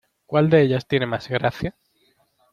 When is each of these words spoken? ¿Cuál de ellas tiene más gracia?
¿Cuál 0.25 0.49
de 0.49 0.63
ellas 0.63 0.87
tiene 0.87 1.05
más 1.05 1.29
gracia? 1.29 1.75